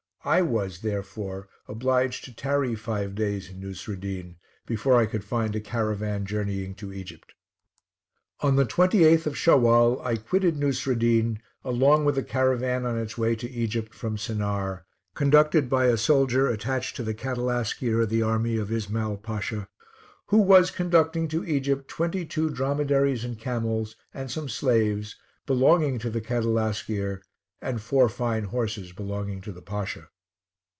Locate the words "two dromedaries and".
22.27-23.39